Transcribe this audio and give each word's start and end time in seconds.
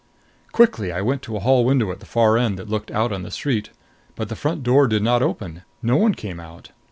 Quickly 0.51 0.91
I 0.91 1.01
went 1.03 1.21
to 1.21 1.37
a 1.37 1.39
hall 1.41 1.63
window 1.63 1.91
at 1.91 1.99
the 1.99 2.07
far 2.07 2.35
end 2.35 2.57
that 2.57 2.67
looked 2.67 2.89
out 2.89 3.11
on 3.11 3.21
the 3.21 3.29
street. 3.29 3.69
But 4.15 4.29
the 4.29 4.35
front 4.35 4.63
door 4.63 4.87
did 4.87 5.03
not 5.03 5.21
open; 5.21 5.61
no 5.83 5.95
one 5.95 6.15
came 6.15 6.39
out. 6.39 6.71